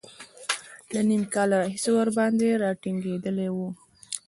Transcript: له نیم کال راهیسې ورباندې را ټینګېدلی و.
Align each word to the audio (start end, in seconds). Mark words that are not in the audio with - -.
له 0.93 1.01
نیم 1.07 1.23
کال 1.33 1.49
راهیسې 1.59 1.89
ورباندې 1.93 2.49
را 2.61 2.71
ټینګېدلی 2.81 3.49
و. 3.51 3.57